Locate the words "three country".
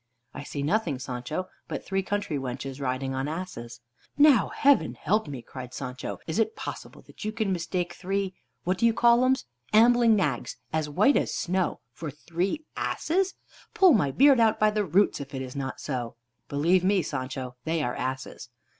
1.85-2.39